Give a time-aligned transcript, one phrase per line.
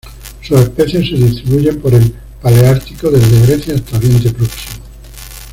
[0.41, 2.11] Sus especies se distribuyen por el
[2.41, 4.77] paleártico desde Grecia hasta Oriente Próximo.